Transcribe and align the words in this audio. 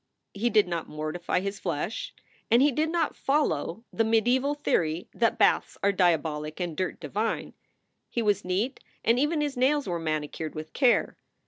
He 0.33 0.49
did 0.49 0.67
not 0.67 0.89
mortify 0.89 1.41
his 1.41 1.59
flesh, 1.59 2.11
and 2.49 2.63
he 2.63 2.71
did 2.71 2.89
not 2.89 3.15
follow 3.15 3.83
the 3.93 4.03
mediaeval 4.03 4.55
theory 4.55 5.07
that 5.13 5.37
baths 5.37 5.77
are 5.83 5.91
dia 5.91 6.17
bolic 6.17 6.59
and 6.59 6.75
dirt 6.75 6.99
divine. 6.99 7.53
He 8.09 8.23
was 8.23 8.43
neat 8.43 8.79
and 9.05 9.19
even 9.19 9.41
his 9.41 9.55
nails 9.55 9.87
were 9.87 9.99
manicured 9.99 10.55
with 10.55 10.73
care. 10.73 11.17